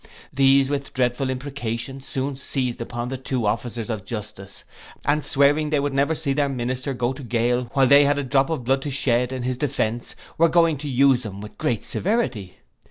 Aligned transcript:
These, 0.33 0.67
with 0.67 0.95
dreadful 0.95 1.29
imprecations, 1.29 2.07
soon 2.07 2.35
seized 2.35 2.81
upon 2.81 3.09
the 3.09 3.19
two 3.19 3.45
officers 3.45 3.87
of 3.87 4.03
justice, 4.03 4.63
and 5.05 5.23
swearing 5.23 5.69
they 5.69 5.79
would 5.79 5.93
never 5.93 6.15
see 6.15 6.33
their 6.33 6.49
minister 6.49 6.95
go 6.95 7.13
to 7.13 7.21
gaol 7.21 7.65
while 7.73 7.85
they 7.85 8.05
had 8.05 8.17
a 8.17 8.23
drop 8.23 8.49
of 8.49 8.63
blood 8.63 8.81
to 8.81 8.89
shed 8.89 9.31
in 9.31 9.43
his 9.43 9.59
defence, 9.59 10.15
were 10.39 10.49
going 10.49 10.79
to 10.79 10.89
use 10.89 11.21
them 11.21 11.39
with 11.39 11.55
great 11.59 11.83
severity. 11.83 12.55